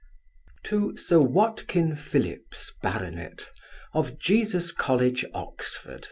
[0.63, 3.51] To Sir WATKIN PHILLIPS, Bart.
[3.93, 5.99] of Jesus college, Oxon.